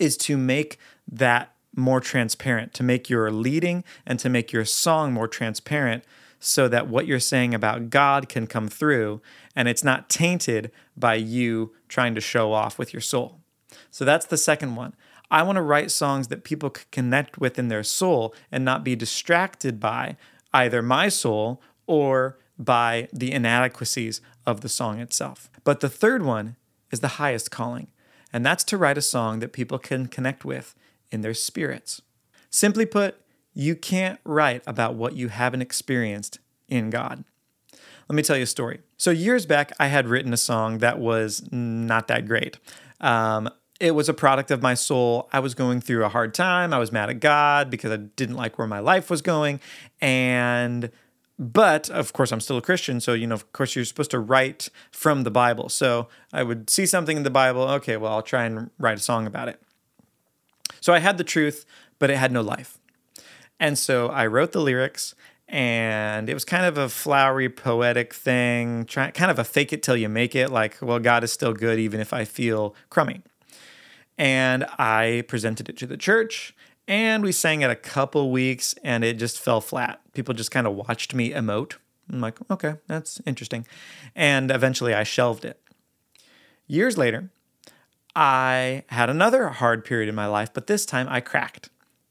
is 0.00 0.16
to 0.16 0.36
make 0.36 0.78
that 1.10 1.54
more 1.76 2.00
transparent, 2.00 2.74
to 2.74 2.82
make 2.82 3.08
your 3.08 3.30
leading 3.30 3.84
and 4.04 4.18
to 4.18 4.28
make 4.28 4.52
your 4.52 4.64
song 4.64 5.12
more 5.12 5.28
transparent 5.28 6.04
so 6.40 6.68
that 6.68 6.88
what 6.88 7.06
you're 7.06 7.20
saying 7.20 7.54
about 7.54 7.90
God 7.90 8.28
can 8.28 8.46
come 8.46 8.68
through 8.68 9.20
and 9.56 9.68
it's 9.68 9.84
not 9.84 10.08
tainted 10.08 10.70
by 10.96 11.14
you 11.14 11.72
trying 11.88 12.14
to 12.14 12.20
show 12.20 12.52
off 12.52 12.78
with 12.78 12.92
your 12.92 13.00
soul. 13.00 13.40
So 13.90 14.04
that's 14.04 14.26
the 14.26 14.36
second 14.36 14.76
one. 14.76 14.94
I 15.30 15.42
want 15.42 15.56
to 15.56 15.62
write 15.62 15.90
songs 15.90 16.28
that 16.28 16.44
people 16.44 16.70
can 16.70 16.86
connect 16.90 17.38
with 17.38 17.58
in 17.58 17.68
their 17.68 17.82
soul 17.82 18.34
and 18.50 18.64
not 18.64 18.84
be 18.84 18.96
distracted 18.96 19.78
by 19.78 20.16
either 20.52 20.82
my 20.82 21.08
soul 21.08 21.60
or 21.86 22.38
by 22.58 23.08
the 23.12 23.32
inadequacies 23.32 24.20
of 24.46 24.62
the 24.62 24.68
song 24.68 24.98
itself. 25.00 25.50
But 25.64 25.80
the 25.80 25.88
third 25.88 26.24
one 26.24 26.56
is 26.90 27.00
the 27.00 27.08
highest 27.08 27.50
calling, 27.50 27.88
and 28.32 28.44
that's 28.44 28.64
to 28.64 28.78
write 28.78 28.98
a 28.98 29.02
song 29.02 29.40
that 29.40 29.52
people 29.52 29.78
can 29.78 30.06
connect 30.06 30.44
with 30.44 30.74
in 31.10 31.20
their 31.20 31.34
spirits. 31.34 32.02
Simply 32.50 32.86
put, 32.86 33.20
you 33.52 33.74
can't 33.74 34.20
write 34.24 34.62
about 34.66 34.94
what 34.94 35.14
you 35.14 35.28
haven't 35.28 35.62
experienced 35.62 36.38
in 36.68 36.90
God. 36.90 37.24
Let 38.08 38.16
me 38.16 38.22
tell 38.22 38.36
you 38.36 38.44
a 38.44 38.46
story. 38.46 38.80
So, 38.96 39.10
years 39.10 39.44
back, 39.44 39.72
I 39.78 39.88
had 39.88 40.08
written 40.08 40.32
a 40.32 40.38
song 40.38 40.78
that 40.78 40.98
was 40.98 41.46
not 41.52 42.08
that 42.08 42.26
great. 42.26 42.58
Um, 43.00 43.50
it 43.80 43.94
was 43.94 44.08
a 44.08 44.14
product 44.14 44.50
of 44.50 44.60
my 44.60 44.74
soul. 44.74 45.28
I 45.32 45.40
was 45.40 45.54
going 45.54 45.80
through 45.80 46.04
a 46.04 46.08
hard 46.08 46.34
time. 46.34 46.72
I 46.72 46.78
was 46.78 46.90
mad 46.90 47.10
at 47.10 47.20
God 47.20 47.70
because 47.70 47.92
I 47.92 47.96
didn't 47.96 48.36
like 48.36 48.58
where 48.58 48.66
my 48.66 48.80
life 48.80 49.08
was 49.08 49.22
going. 49.22 49.60
And, 50.00 50.90
but 51.38 51.88
of 51.90 52.12
course, 52.12 52.32
I'm 52.32 52.40
still 52.40 52.56
a 52.56 52.62
Christian. 52.62 53.00
So, 53.00 53.12
you 53.12 53.26
know, 53.26 53.34
of 53.34 53.52
course, 53.52 53.76
you're 53.76 53.84
supposed 53.84 54.10
to 54.10 54.18
write 54.18 54.68
from 54.90 55.22
the 55.22 55.30
Bible. 55.30 55.68
So 55.68 56.08
I 56.32 56.42
would 56.42 56.68
see 56.70 56.86
something 56.86 57.16
in 57.16 57.22
the 57.22 57.30
Bible. 57.30 57.62
Okay, 57.62 57.96
well, 57.96 58.12
I'll 58.12 58.22
try 58.22 58.44
and 58.44 58.70
write 58.78 58.98
a 58.98 59.00
song 59.00 59.26
about 59.26 59.48
it. 59.48 59.60
So 60.80 60.92
I 60.92 60.98
had 60.98 61.18
the 61.18 61.24
truth, 61.24 61.64
but 61.98 62.10
it 62.10 62.16
had 62.16 62.32
no 62.32 62.40
life. 62.40 62.78
And 63.60 63.78
so 63.78 64.08
I 64.08 64.26
wrote 64.26 64.52
the 64.52 64.60
lyrics 64.60 65.14
and 65.48 66.28
it 66.28 66.34
was 66.34 66.44
kind 66.44 66.66
of 66.66 66.76
a 66.76 66.88
flowery, 66.88 67.48
poetic 67.48 68.12
thing, 68.12 68.84
try, 68.84 69.10
kind 69.12 69.30
of 69.30 69.38
a 69.38 69.44
fake 69.44 69.72
it 69.72 69.82
till 69.82 69.96
you 69.96 70.08
make 70.08 70.36
it, 70.36 70.50
like, 70.50 70.76
well, 70.82 70.98
God 70.98 71.24
is 71.24 71.32
still 71.32 71.54
good 71.54 71.78
even 71.78 72.00
if 72.00 72.12
I 72.12 72.24
feel 72.24 72.74
crummy. 72.90 73.22
And 74.18 74.64
I 74.78 75.24
presented 75.28 75.68
it 75.68 75.76
to 75.78 75.86
the 75.86 75.96
church, 75.96 76.54
and 76.88 77.22
we 77.22 77.30
sang 77.30 77.62
it 77.62 77.70
a 77.70 77.76
couple 77.76 78.30
weeks, 78.30 78.74
and 78.82 79.04
it 79.04 79.14
just 79.14 79.38
fell 79.38 79.60
flat. 79.60 80.00
People 80.12 80.34
just 80.34 80.50
kind 80.50 80.66
of 80.66 80.74
watched 80.74 81.14
me 81.14 81.30
emote. 81.30 81.74
I'm 82.10 82.20
like, 82.20 82.38
okay, 82.50 82.76
that's 82.88 83.20
interesting. 83.26 83.66
And 84.16 84.50
eventually 84.50 84.94
I 84.94 85.04
shelved 85.04 85.44
it. 85.44 85.60
Years 86.66 86.98
later, 86.98 87.30
I 88.16 88.84
had 88.88 89.08
another 89.08 89.48
hard 89.48 89.84
period 89.84 90.08
in 90.08 90.14
my 90.14 90.26
life, 90.26 90.52
but 90.52 90.66
this 90.66 90.84
time 90.84 91.06
I 91.08 91.20
cracked 91.20 91.70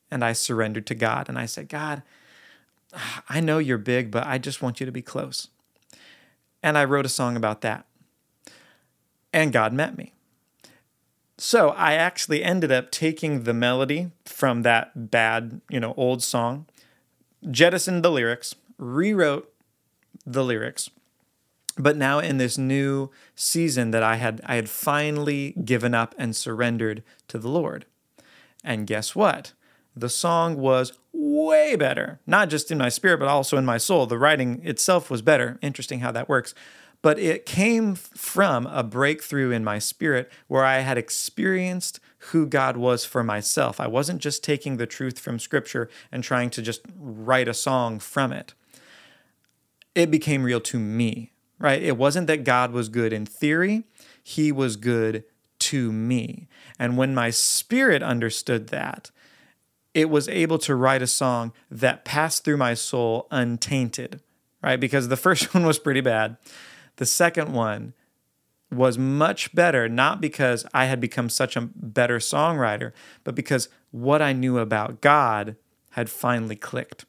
and 0.09 0.23
I 0.23 0.33
surrendered 0.33 0.87
to 0.87 0.95
God. 0.95 1.27
And 1.27 1.37
I 1.37 1.45
said, 1.45 1.67
God, 1.67 2.03
I 3.27 3.41
know 3.41 3.57
you're 3.57 3.77
big, 3.77 4.09
but 4.11 4.25
I 4.25 4.37
just 4.37 4.61
want 4.61 4.79
you 4.79 4.85
to 4.85 4.91
be 4.91 5.01
close. 5.01 5.49
And 6.63 6.77
I 6.77 6.85
wrote 6.85 7.05
a 7.05 7.09
song 7.09 7.35
about 7.35 7.61
that. 7.61 7.85
And 9.33 9.51
God 9.51 9.73
met 9.73 9.97
me. 9.97 10.13
So 11.37 11.69
I 11.69 11.93
actually 11.93 12.43
ended 12.43 12.71
up 12.71 12.89
taking 12.89 13.43
the 13.43 13.53
melody 13.53 14.11
from 14.25 14.63
that 14.63 15.11
bad, 15.11 15.61
you 15.69 15.79
know, 15.79 15.93
old 15.95 16.23
song, 16.23 16.65
jettisoned 17.49 18.03
the 18.03 18.11
lyrics, 18.11 18.55
rewrote 18.77 19.53
the 20.25 20.43
lyrics. 20.43 20.89
But 21.77 21.95
now 21.95 22.17
in 22.17 22.37
this 22.37 22.57
new 22.57 23.11
season 23.35 23.91
that 23.91 24.01
I 24.01 24.15
had 24.15 24.41
I 24.45 24.55
had 24.55 24.67
finally 24.67 25.53
given 25.63 25.93
up 25.93 26.15
and 26.17 26.35
surrendered 26.35 27.03
to 27.27 27.37
the 27.37 27.49
Lord. 27.49 27.85
And 28.63 28.87
guess 28.87 29.15
what? 29.15 29.53
The 29.95 30.09
song 30.09 30.57
was 30.57 30.93
way 31.13 31.75
better, 31.75 32.19
not 32.25 32.49
just 32.49 32.71
in 32.71 32.77
my 32.79 32.89
spirit, 32.89 33.19
but 33.19 33.27
also 33.27 33.57
in 33.57 33.65
my 33.65 33.77
soul. 33.77 34.07
The 34.07 34.17
writing 34.17 34.61
itself 34.63 35.09
was 35.11 35.21
better. 35.21 35.59
Interesting 35.61 35.99
how 35.99 36.11
that 36.11 36.29
works. 36.29 36.55
But 37.07 37.19
it 37.19 37.45
came 37.45 37.95
from 37.95 38.65
a 38.65 38.83
breakthrough 38.83 39.51
in 39.51 39.63
my 39.63 39.79
spirit 39.79 40.29
where 40.47 40.65
I 40.65 40.79
had 40.79 40.97
experienced 40.97 42.01
who 42.31 42.45
God 42.45 42.75
was 42.75 43.05
for 43.05 43.23
myself. 43.23 43.79
I 43.79 43.87
wasn't 43.87 44.21
just 44.21 44.43
taking 44.43 44.75
the 44.75 44.85
truth 44.85 45.17
from 45.17 45.39
Scripture 45.39 45.89
and 46.11 46.21
trying 46.21 46.49
to 46.49 46.61
just 46.61 46.81
write 46.99 47.47
a 47.47 47.53
song 47.53 47.99
from 47.99 48.33
it. 48.33 48.53
It 49.95 50.11
became 50.11 50.43
real 50.43 50.59
to 50.59 50.77
me, 50.77 51.31
right? 51.59 51.81
It 51.81 51.95
wasn't 51.95 52.27
that 52.27 52.43
God 52.43 52.73
was 52.73 52.89
good 52.89 53.13
in 53.13 53.25
theory, 53.25 53.85
He 54.21 54.51
was 54.51 54.75
good 54.75 55.23
to 55.59 55.93
me. 55.93 56.49
And 56.77 56.97
when 56.97 57.15
my 57.15 57.29
spirit 57.29 58.03
understood 58.03 58.67
that, 58.67 59.11
it 59.93 60.09
was 60.09 60.27
able 60.27 60.57
to 60.57 60.75
write 60.75 61.01
a 61.01 61.07
song 61.07 61.53
that 61.71 62.03
passed 62.03 62.43
through 62.43 62.57
my 62.57 62.73
soul 62.73 63.27
untainted, 63.31 64.19
right? 64.61 64.77
Because 64.77 65.07
the 65.07 65.15
first 65.25 65.53
one 65.53 65.65
was 65.65 65.79
pretty 65.79 66.01
bad. 66.01 66.35
The 66.97 67.05
second 67.05 67.53
one 67.53 67.93
was 68.71 68.97
much 68.97 69.55
better, 69.55 69.87
not 69.87 70.19
because 70.19 70.65
I 70.73 70.85
had 70.85 70.99
become 70.99 71.29
such 71.29 71.55
a 71.55 71.61
better 71.61 72.19
songwriter, 72.19 72.91
but 73.23 73.33
because 73.33 73.69
what 73.91 74.21
I 74.21 74.33
knew 74.33 74.57
about 74.57 75.01
God 75.01 75.55
had 75.91 76.09
finally 76.09 76.55
clicked. 76.55 77.05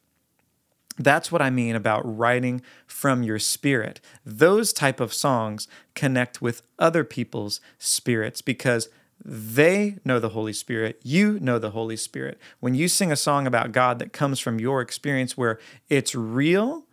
That's 0.99 1.31
what 1.31 1.43
I 1.43 1.51
mean 1.51 1.77
about 1.77 2.03
writing 2.05 2.61
from 2.87 3.23
your 3.23 3.39
spirit. 3.39 4.01
Those 4.25 4.73
type 4.73 5.01
of 5.01 5.15
songs 5.15 5.69
connect 5.95 6.43
with 6.43 6.63
other 6.79 7.05
people's 7.05 7.61
spirits 7.79 8.43
because 8.43 8.89
they 9.25 9.99
know 10.05 10.19
the 10.19 10.31
Holy 10.31 10.53
Spirit. 10.53 11.01
You 11.03 11.39
know 11.41 11.59
the 11.59 11.71
Holy 11.71 11.97
Spirit. 11.97 12.39
When 12.61 12.75
you 12.75 12.89
sing 12.89 13.13
a 13.13 13.17
song 13.17 13.47
about 13.47 13.73
God 13.73 13.99
that 13.99 14.13
comes 14.13 14.41
from 14.41 14.61
your 14.61 14.81
experience 14.81 15.37
where 15.37 15.59
it's 15.89 16.15
real, 16.15 16.87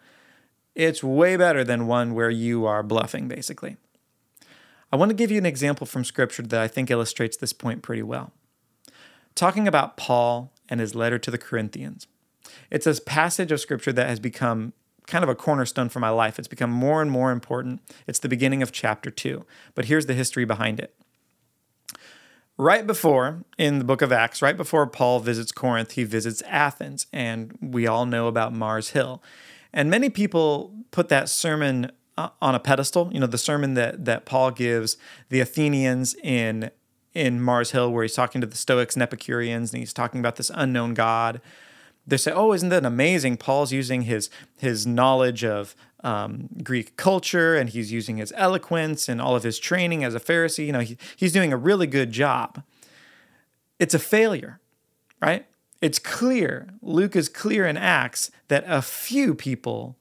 it's 0.75 1.03
way 1.03 1.37
better 1.37 1.63
than 1.63 1.87
one 1.87 2.13
where 2.13 2.29
you 2.29 2.65
are 2.65 2.83
bluffing, 2.83 3.27
basically. 3.27 3.77
I 4.91 4.97
want 4.97 5.09
to 5.09 5.15
give 5.15 5.31
you 5.31 5.37
an 5.37 5.45
example 5.45 5.87
from 5.87 6.05
Scripture 6.05 6.43
that 6.43 6.61
I 6.61 6.67
think 6.67 6.91
illustrates 6.91 7.37
this 7.37 7.53
point 7.53 7.81
pretty 7.81 8.03
well. 8.03 8.31
Talking 9.33 9.67
about 9.67 9.97
Paul 9.97 10.53
and 10.69 10.79
his 10.79 10.95
letter 10.95 11.17
to 11.19 11.31
the 11.31 11.37
Corinthians, 11.37 12.07
it's 12.69 12.87
a 12.87 13.01
passage 13.01 13.51
of 13.51 13.59
Scripture 13.59 13.93
that 13.93 14.07
has 14.07 14.19
become 14.19 14.73
kind 15.07 15.23
of 15.23 15.29
a 15.29 15.35
cornerstone 15.35 15.89
for 15.89 15.99
my 15.99 16.09
life. 16.09 16.39
It's 16.39 16.47
become 16.47 16.71
more 16.71 17.01
and 17.01 17.11
more 17.11 17.31
important. 17.31 17.81
It's 18.07 18.19
the 18.19 18.29
beginning 18.29 18.61
of 18.61 18.71
chapter 18.71 19.11
two, 19.11 19.45
but 19.73 19.85
here's 19.85 20.05
the 20.05 20.13
history 20.13 20.45
behind 20.45 20.79
it 20.79 20.95
right 22.57 22.85
before 22.87 23.43
in 23.57 23.79
the 23.79 23.85
book 23.85 24.01
of 24.01 24.11
Acts, 24.11 24.41
right 24.41 24.55
before 24.55 24.87
Paul 24.87 25.19
visits 25.19 25.51
Corinth, 25.51 25.91
he 25.91 26.03
visits 26.03 26.41
Athens, 26.43 27.07
and 27.11 27.57
we 27.61 27.87
all 27.87 28.05
know 28.05 28.27
about 28.27 28.53
Mars 28.53 28.89
Hill. 28.89 29.21
And 29.75 29.89
many 29.89 30.09
people 30.09 30.73
put 30.91 31.09
that 31.09 31.27
sermon 31.27 31.91
uh, 32.17 32.29
on 32.41 32.55
a 32.55 32.59
pedestal, 32.59 33.11
you 33.13 33.19
know, 33.19 33.27
the 33.27 33.37
sermon 33.37 33.73
that 33.73 34.05
that 34.05 34.25
Paul 34.25 34.49
gives 34.51 34.95
the 35.29 35.41
Athenians 35.41 36.15
in 36.23 36.71
in 37.13 37.41
Mars 37.41 37.71
Hill 37.71 37.91
where 37.91 38.03
he's 38.03 38.13
talking 38.13 38.41
to 38.41 38.47
the 38.47 38.55
Stoics 38.55 38.95
and 38.95 39.03
Epicureans 39.03 39.73
and 39.73 39.79
he's 39.81 39.93
talking 39.93 40.21
about 40.21 40.37
this 40.37 40.49
unknown 40.55 40.93
god. 40.93 41.41
They 42.07 42.17
say, 42.17 42.31
"Oh, 42.31 42.53
isn't 42.53 42.69
that 42.69 42.85
amazing? 42.85 43.35
Paul's 43.35 43.73
using 43.73 44.03
his 44.03 44.29
his 44.57 44.87
knowledge 44.87 45.43
of 45.43 45.75
um, 46.05 46.47
Greek 46.63 46.95
culture 46.95 47.57
and 47.57 47.69
he's 47.69 47.91
using 47.91 48.17
his 48.17 48.31
eloquence 48.37 49.09
and 49.09 49.19
all 49.19 49.35
of 49.35 49.43
his 49.43 49.59
training 49.59 50.05
as 50.05 50.15
a 50.15 50.19
Pharisee. 50.19 50.67
You 50.67 50.71
know, 50.71 50.79
he, 50.79 50.97
he's 51.17 51.33
doing 51.33 51.51
a 51.51 51.57
really 51.57 51.87
good 51.87 52.11
job. 52.11 52.63
It's 53.79 53.93
a 53.93 53.99
failure, 53.99 54.61
right? 55.21 55.45
It's 55.85 55.99
clear, 55.99 56.69
Luke 56.81 57.15
is 57.15 57.29
clear 57.29 57.67
in 57.67 57.77
Acts 57.77 58.31
that 58.47 58.63
a 58.65 58.81
few 58.81 59.35
people 59.35 59.95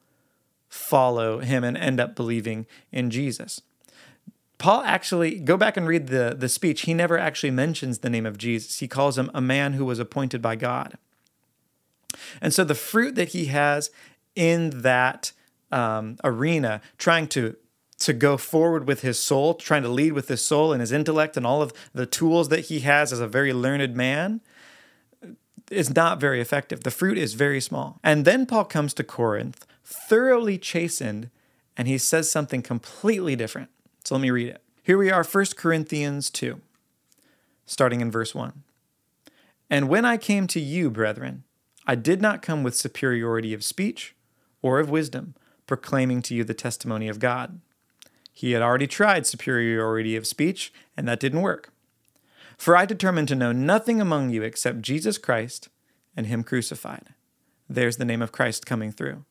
follow 0.67 1.41
him 1.41 1.63
and 1.63 1.77
end 1.77 2.01
up 2.01 2.17
believing 2.17 2.65
in 2.91 3.11
Jesus. 3.11 3.61
Paul 4.57 4.81
actually, 4.85 5.39
go 5.39 5.59
back 5.59 5.77
and 5.77 5.87
read 5.87 6.07
the, 6.07 6.35
the 6.39 6.49
speech. 6.49 6.83
He 6.87 6.95
never 6.95 7.19
actually 7.19 7.51
mentions 7.51 7.99
the 7.99 8.09
name 8.09 8.25
of 8.25 8.39
Jesus. 8.39 8.79
He 8.79 8.89
calls 8.89 9.19
him 9.19 9.31
a 9.35 9.43
man 9.43 9.75
who 9.75 9.85
was 9.85 9.99
appointed 9.99 10.41
by 10.41 10.57
God. 10.57 10.97
And 12.41 12.55
so 12.55 12.65
the 12.65 12.75
fruit 12.75 13.15
that 13.17 13.29
he 13.29 13.47
has 13.47 13.91
in 14.35 14.81
that 14.81 15.33
um, 15.71 16.17
arena, 16.25 16.81
trying 16.97 17.29
to 17.29 17.57
to 17.99 18.15
go 18.15 18.39
forward 18.39 18.89
with 18.89 19.03
his 19.03 19.19
soul, 19.19 19.53
trying 19.53 19.83
to 19.83 19.89
lead 19.91 20.15
with 20.15 20.29
his 20.29 20.41
soul 20.41 20.73
and 20.73 20.81
his 20.81 20.93
intellect 20.93 21.37
and 21.37 21.47
all 21.47 21.61
of 21.61 21.75
the 21.93 22.07
tools 22.07 22.49
that 22.49 22.61
he 22.67 22.81
has 22.81 23.13
as 23.13 23.21
a 23.21 23.29
very 23.29 23.53
learned 23.53 23.95
man, 23.95 24.41
is 25.71 25.95
not 25.95 26.21
very 26.21 26.41
effective. 26.41 26.83
The 26.83 26.91
fruit 26.91 27.19
is 27.19 27.35
very 27.35 27.61
small. 27.61 27.99
And 28.03 28.25
then 28.25 28.47
Paul 28.47 28.65
comes 28.65 28.95
to 28.95 29.05
Corinth, 29.05 29.67
thoroughly 29.85 30.59
chastened, 30.59 31.31
and 31.77 31.89
he 31.89 31.99
says 31.99 32.31
something 32.31 32.63
completely 32.63 33.37
different. 33.37 33.71
So 34.05 34.15
let 34.15 34.23
me 34.23 34.31
read 34.31 34.49
it. 34.49 34.63
Here 34.83 34.99
we 34.99 35.11
are, 35.11 35.25
1 35.25 35.47
Corinthians 35.57 36.31
2, 36.31 36.61
starting 37.67 38.01
in 38.01 38.11
verse 38.11 38.35
1. 38.35 38.63
And 39.71 39.89
when 39.89 40.05
I 40.05 40.17
came 40.19 40.47
to 40.49 40.61
you, 40.61 40.91
brethren, 40.91 41.45
I 41.87 41.95
did 41.95 42.21
not 42.21 42.43
come 42.43 42.63
with 42.63 42.77
superiority 42.77 43.55
of 43.55 43.65
speech 43.65 44.15
or 44.63 44.79
of 44.79 44.91
wisdom 44.91 45.35
proclaiming 45.67 46.23
to 46.23 46.35
you 46.35 46.45
the 46.45 46.55
testimony 46.55 47.09
of 47.09 47.19
God. 47.19 47.61
He 48.33 48.53
had 48.53 48.63
already 48.63 48.87
tried 48.87 49.27
superiority 49.27 50.17
of 50.17 50.27
speech, 50.27 50.73
and 50.97 51.09
that 51.09 51.21
didn't 51.21 51.41
work. 51.41 51.71
For 52.57 52.77
I 52.77 52.87
determined 52.87 53.29
to 53.29 53.35
know 53.35 53.53
nothing 53.53 54.01
among 54.01 54.31
you 54.31 54.43
except 54.43 54.83
Jesus 54.83 55.19
Christ 55.19 55.69
and 56.17 56.27
Him 56.27 56.45
crucified. 56.45 57.15
There's 57.69 57.97
the 57.97 58.05
name 58.05 58.23
of 58.23 58.33
Christ 58.33 58.67
coming 58.67 58.93
through. 58.93 59.25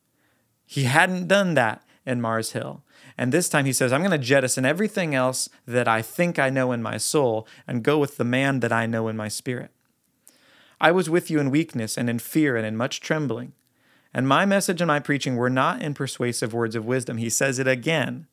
He 0.66 0.84
hadn't 0.84 1.28
done 1.28 1.54
that 1.54 1.82
in 2.06 2.20
Mars 2.20 2.52
Hill. 2.52 2.82
And 3.16 3.32
this 3.32 3.48
time 3.48 3.64
he 3.64 3.72
says, 3.72 3.92
I'm 3.92 4.00
going 4.00 4.10
to 4.10 4.18
jettison 4.18 4.64
everything 4.64 5.14
else 5.14 5.48
that 5.66 5.86
I 5.86 6.02
think 6.02 6.38
I 6.38 6.50
know 6.50 6.72
in 6.72 6.82
my 6.82 6.96
soul 6.96 7.46
and 7.66 7.82
go 7.82 7.98
with 7.98 8.16
the 8.16 8.24
man 8.24 8.60
that 8.60 8.72
I 8.72 8.86
know 8.86 9.08
in 9.08 9.16
my 9.16 9.28
spirit. 9.28 9.70
I 10.80 10.90
was 10.90 11.08
with 11.08 11.30
you 11.30 11.38
in 11.38 11.50
weakness 11.50 11.96
and 11.96 12.10
in 12.10 12.18
fear 12.18 12.56
and 12.56 12.66
in 12.66 12.76
much 12.76 13.00
trembling. 13.00 13.52
And 14.12 14.28
my 14.28 14.44
message 14.44 14.80
and 14.80 14.88
my 14.88 15.00
preaching 15.00 15.36
were 15.36 15.50
not 15.50 15.80
in 15.80 15.94
persuasive 15.94 16.52
words 16.52 16.76
of 16.76 16.84
wisdom. 16.84 17.16
He 17.16 17.30
says 17.30 17.58
it 17.58 17.68
again, 17.68 18.26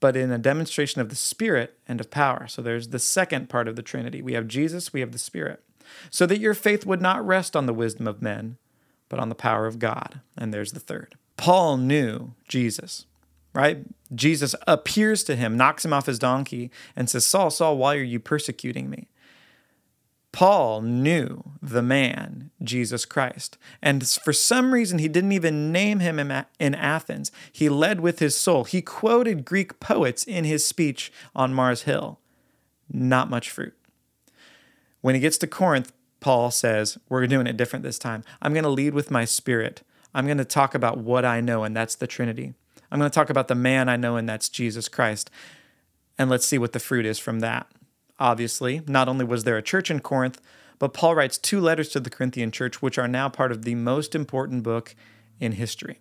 but 0.00 0.16
in 0.16 0.32
a 0.32 0.38
demonstration 0.38 1.00
of 1.00 1.10
the 1.10 1.14
Spirit 1.16 1.78
and 1.86 2.00
of 2.00 2.10
power. 2.10 2.48
So 2.48 2.62
there's 2.62 2.88
the 2.88 2.98
second 2.98 3.48
part 3.48 3.68
of 3.68 3.76
the 3.76 3.82
Trinity. 3.82 4.22
We 4.22 4.32
have 4.32 4.48
Jesus, 4.48 4.92
we 4.92 5.00
have 5.00 5.12
the 5.12 5.18
Spirit. 5.18 5.62
So 6.10 6.26
that 6.26 6.40
your 6.40 6.54
faith 6.54 6.86
would 6.86 7.02
not 7.02 7.26
rest 7.26 7.54
on 7.54 7.66
the 7.66 7.74
wisdom 7.74 8.06
of 8.06 8.22
men, 8.22 8.56
but 9.08 9.18
on 9.18 9.28
the 9.28 9.34
power 9.34 9.66
of 9.66 9.78
God. 9.78 10.20
And 10.36 10.54
there's 10.54 10.72
the 10.72 10.80
third. 10.80 11.16
Paul 11.36 11.76
knew 11.76 12.32
Jesus, 12.48 13.06
right? 13.52 13.78
Jesus 14.14 14.54
appears 14.66 15.24
to 15.24 15.36
him, 15.36 15.56
knocks 15.56 15.84
him 15.84 15.92
off 15.92 16.06
his 16.06 16.18
donkey, 16.18 16.70
and 16.96 17.10
says, 17.10 17.26
Saul, 17.26 17.50
Saul, 17.50 17.76
why 17.76 17.96
are 17.96 18.02
you 18.02 18.20
persecuting 18.20 18.88
me? 18.88 19.08
Paul 20.32 20.82
knew 20.82 21.42
the 21.60 21.82
man, 21.82 22.50
Jesus 22.62 23.04
Christ. 23.04 23.58
And 23.82 24.06
for 24.06 24.32
some 24.32 24.72
reason, 24.72 24.98
he 24.98 25.08
didn't 25.08 25.32
even 25.32 25.72
name 25.72 25.98
him 25.98 26.18
in 26.58 26.74
Athens. 26.74 27.32
He 27.50 27.68
led 27.68 28.00
with 28.00 28.20
his 28.20 28.36
soul. 28.36 28.64
He 28.64 28.80
quoted 28.80 29.44
Greek 29.44 29.80
poets 29.80 30.22
in 30.24 30.44
his 30.44 30.64
speech 30.64 31.12
on 31.34 31.52
Mars 31.52 31.82
Hill. 31.82 32.20
Not 32.88 33.28
much 33.28 33.50
fruit. 33.50 33.74
When 35.00 35.14
he 35.14 35.20
gets 35.20 35.38
to 35.38 35.46
Corinth, 35.46 35.92
Paul 36.20 36.50
says, 36.50 36.98
We're 37.08 37.26
doing 37.26 37.46
it 37.46 37.56
different 37.56 37.82
this 37.82 37.98
time. 37.98 38.22
I'm 38.40 38.52
going 38.52 38.64
to 38.64 38.70
lead 38.70 38.94
with 38.94 39.10
my 39.10 39.24
spirit. 39.24 39.82
I'm 40.14 40.26
going 40.26 40.38
to 40.38 40.44
talk 40.44 40.74
about 40.74 40.98
what 40.98 41.24
I 41.24 41.40
know, 41.40 41.64
and 41.64 41.74
that's 41.74 41.94
the 41.94 42.06
Trinity. 42.06 42.54
I'm 42.90 42.98
going 42.98 43.10
to 43.10 43.14
talk 43.14 43.30
about 43.30 43.48
the 43.48 43.54
man 43.54 43.88
I 43.88 43.96
know, 43.96 44.16
and 44.16 44.28
that's 44.28 44.48
Jesus 44.48 44.88
Christ. 44.88 45.30
And 46.18 46.28
let's 46.28 46.46
see 46.46 46.58
what 46.58 46.72
the 46.72 46.80
fruit 46.80 47.06
is 47.06 47.18
from 47.18 47.40
that. 47.40 47.66
Obviously, 48.20 48.82
not 48.86 49.08
only 49.08 49.24
was 49.24 49.44
there 49.44 49.56
a 49.56 49.62
church 49.62 49.90
in 49.90 50.00
Corinth, 50.00 50.40
but 50.78 50.92
Paul 50.92 51.14
writes 51.14 51.38
two 51.38 51.60
letters 51.60 51.88
to 51.90 52.00
the 52.00 52.10
Corinthian 52.10 52.50
church, 52.50 52.82
which 52.82 52.98
are 52.98 53.08
now 53.08 53.28
part 53.28 53.50
of 53.50 53.64
the 53.64 53.74
most 53.74 54.14
important 54.14 54.62
book 54.62 54.94
in 55.40 55.52
history. 55.52 56.00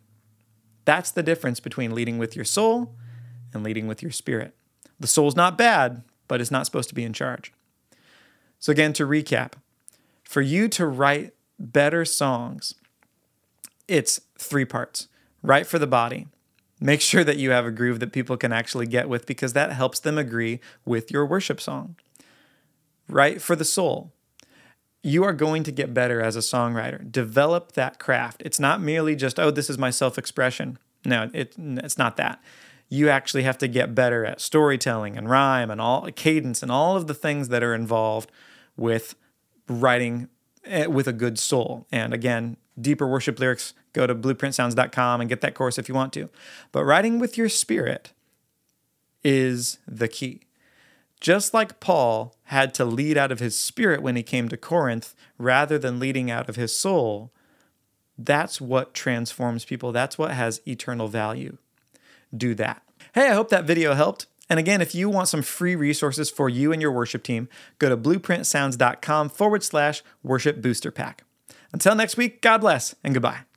That's 0.83 1.11
the 1.11 1.23
difference 1.23 1.59
between 1.59 1.95
leading 1.95 2.17
with 2.17 2.35
your 2.35 2.45
soul 2.45 2.95
and 3.53 3.63
leading 3.63 3.87
with 3.87 4.01
your 4.01 4.11
spirit. 4.11 4.55
The 4.99 5.07
soul's 5.07 5.35
not 5.35 5.57
bad, 5.57 6.03
but 6.27 6.41
it's 6.41 6.51
not 6.51 6.65
supposed 6.65 6.89
to 6.89 6.95
be 6.95 7.03
in 7.03 7.13
charge. 7.13 7.53
So, 8.59 8.71
again, 8.71 8.91
to 8.93 9.05
recap, 9.05 9.53
for 10.23 10.41
you 10.41 10.67
to 10.69 10.85
write 10.85 11.33
better 11.57 12.03
songs, 12.03 12.75
it's 13.87 14.21
three 14.37 14.65
parts 14.65 15.07
write 15.41 15.67
for 15.67 15.79
the 15.79 15.87
body. 15.87 16.27
Make 16.81 16.99
sure 16.99 17.23
that 17.23 17.37
you 17.37 17.51
have 17.51 17.65
a 17.65 17.71
groove 17.71 17.99
that 18.01 18.11
people 18.11 18.35
can 18.35 18.51
actually 18.51 18.87
get 18.87 19.07
with 19.07 19.25
because 19.25 19.53
that 19.53 19.71
helps 19.71 19.99
them 19.99 20.17
agree 20.17 20.59
with 20.85 21.11
your 21.11 21.25
worship 21.25 21.61
song. 21.61 21.95
Write 23.09 23.41
for 23.41 23.55
the 23.55 23.65
soul. 23.65 24.13
You 25.01 25.23
are 25.23 25.33
going 25.33 25.63
to 25.63 25.71
get 25.71 25.93
better 25.93 26.21
as 26.21 26.35
a 26.35 26.39
songwriter. 26.39 27.09
Develop 27.11 27.71
that 27.73 27.99
craft. 27.99 28.41
It's 28.45 28.59
not 28.59 28.81
merely 28.81 29.15
just, 29.15 29.39
oh, 29.39 29.51
this 29.51 29.69
is 29.69 29.77
my 29.77 29.89
self 29.89 30.17
expression. 30.17 30.77
No, 31.05 31.29
it, 31.33 31.55
it's 31.57 31.97
not 31.97 32.17
that 32.17 32.41
you 32.89 33.07
actually 33.07 33.43
have 33.43 33.57
to 33.59 33.67
get 33.67 33.93
better 33.93 34.25
at 34.25 34.41
storytelling 34.41 35.15
and 35.15 35.29
rhyme 35.29 35.69
and 35.69 35.79
all 35.79 36.09
cadence 36.11 36.63
and 36.63 36.71
all 36.71 36.97
of 36.97 37.07
the 37.07 37.13
things 37.13 37.49
that 37.49 37.63
are 37.63 37.75
involved 37.75 38.31
with 38.75 39.15
writing 39.67 40.27
eh, 40.65 40.87
with 40.87 41.07
a 41.07 41.13
good 41.13 41.37
soul. 41.37 41.85
And 41.91 42.13
again, 42.13 42.57
deeper 42.81 43.07
worship 43.07 43.39
lyrics, 43.39 43.73
go 43.93 44.07
to 44.07 44.15
blueprintsounds.com 44.15 45.21
and 45.21 45.29
get 45.29 45.41
that 45.41 45.53
course 45.53 45.77
if 45.77 45.87
you 45.87 45.93
want 45.93 46.13
to. 46.13 46.29
But 46.71 46.83
writing 46.83 47.19
with 47.19 47.37
your 47.37 47.47
spirit 47.47 48.11
is 49.23 49.77
the 49.87 50.07
key. 50.07 50.41
Just 51.21 51.53
like 51.53 51.79
Paul 51.79 52.35
had 52.45 52.73
to 52.75 52.85
lead 52.85 53.17
out 53.17 53.31
of 53.31 53.39
his 53.39 53.57
spirit 53.57 54.01
when 54.01 54.15
he 54.15 54.23
came 54.23 54.47
to 54.49 54.57
Corinth 54.57 55.15
rather 55.37 55.77
than 55.77 55.99
leading 55.99 56.31
out 56.31 56.47
of 56.47 56.55
his 56.55 56.75
soul, 56.75 57.31
that's 58.17 58.61
what 58.61 58.93
transforms 58.93 59.65
people. 59.65 59.91
That's 59.91 60.17
what 60.17 60.31
has 60.31 60.61
eternal 60.65 61.07
value 61.07 61.57
do 62.35 62.53
that. 62.55 62.83
Hey, 63.13 63.27
I 63.27 63.33
hope 63.33 63.49
that 63.49 63.65
video 63.65 63.93
helped. 63.93 64.27
And 64.49 64.59
again, 64.59 64.81
if 64.81 64.95
you 64.95 65.09
want 65.09 65.27
some 65.27 65.41
free 65.41 65.75
resources 65.75 66.29
for 66.29 66.49
you 66.49 66.71
and 66.71 66.81
your 66.81 66.91
worship 66.91 67.23
team, 67.23 67.47
go 67.77 67.89
to 67.89 67.97
blueprintsounds.com 67.97 69.29
forward 69.29 69.63
slash 69.63 70.03
worship 70.23 70.61
booster 70.61 70.91
pack. 70.91 71.23
Until 71.71 71.95
next 71.95 72.17
week, 72.17 72.41
God 72.41 72.59
bless 72.59 72.95
and 73.03 73.13
goodbye. 73.13 73.48